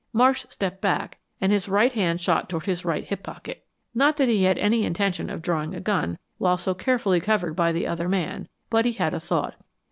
Marsh 0.13 0.47
stepped 0.49 0.81
back 0.81 1.19
and 1.39 1.51
his 1.51 1.69
right 1.69 1.93
hand 1.93 2.19
shot 2.19 2.49
toward 2.49 2.65
his 2.65 2.83
right 2.83 3.03
hip 3.05 3.21
pocket. 3.21 3.63
Not 3.93 4.17
that 4.17 4.29
he 4.29 4.45
had 4.45 4.57
any 4.57 4.83
intention 4.83 5.29
of 5.29 5.43
drawing 5.43 5.75
a 5.75 5.79
gun 5.79 6.17
while 6.39 6.57
so 6.57 6.73
carefully 6.73 7.19
covered 7.21 7.55
by 7.55 7.71
the 7.71 7.85
other 7.85 8.09
man, 8.09 8.47
but 8.71 8.85
he 8.85 8.93
had 8.93 9.13
a 9.13 9.19
thought. 9.19 9.57